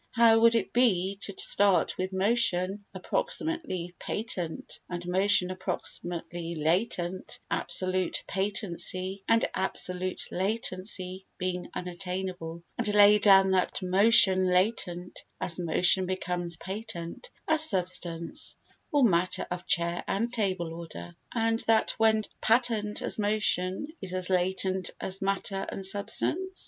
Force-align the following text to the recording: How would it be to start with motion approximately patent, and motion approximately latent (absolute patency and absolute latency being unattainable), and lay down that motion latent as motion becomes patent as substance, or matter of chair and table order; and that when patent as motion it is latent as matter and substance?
How 0.13 0.39
would 0.39 0.55
it 0.55 0.73
be 0.73 1.17
to 1.21 1.35
start 1.37 1.95
with 1.95 2.11
motion 2.11 2.85
approximately 2.91 3.93
patent, 3.99 4.79
and 4.89 5.07
motion 5.07 5.51
approximately 5.51 6.55
latent 6.55 7.39
(absolute 7.51 8.23
patency 8.27 9.21
and 9.27 9.47
absolute 9.53 10.23
latency 10.31 11.27
being 11.37 11.69
unattainable), 11.75 12.63
and 12.79 12.87
lay 12.95 13.19
down 13.19 13.51
that 13.51 13.79
motion 13.83 14.47
latent 14.47 15.23
as 15.39 15.59
motion 15.59 16.07
becomes 16.07 16.57
patent 16.57 17.29
as 17.47 17.69
substance, 17.69 18.55
or 18.91 19.03
matter 19.03 19.45
of 19.51 19.67
chair 19.67 20.03
and 20.07 20.33
table 20.33 20.73
order; 20.73 21.15
and 21.35 21.59
that 21.67 21.91
when 21.99 22.23
patent 22.41 23.03
as 23.03 23.19
motion 23.19 23.85
it 24.01 24.13
is 24.15 24.31
latent 24.31 24.89
as 24.99 25.21
matter 25.21 25.63
and 25.69 25.85
substance? 25.85 26.59